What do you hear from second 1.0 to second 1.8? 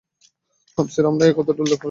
আমরা এ কথাটি উল্লেখ করেছি।